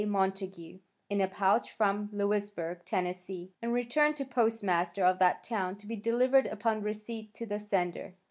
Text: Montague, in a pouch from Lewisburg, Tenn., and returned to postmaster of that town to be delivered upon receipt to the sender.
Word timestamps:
Montague, 0.07 0.79
in 1.11 1.21
a 1.21 1.27
pouch 1.27 1.73
from 1.73 2.09
Lewisburg, 2.11 2.83
Tenn., 2.85 3.13
and 3.61 3.71
returned 3.71 4.15
to 4.15 4.25
postmaster 4.25 5.05
of 5.05 5.19
that 5.19 5.43
town 5.43 5.75
to 5.75 5.85
be 5.85 5.95
delivered 5.95 6.47
upon 6.47 6.81
receipt 6.81 7.35
to 7.35 7.45
the 7.45 7.59
sender. 7.59 8.15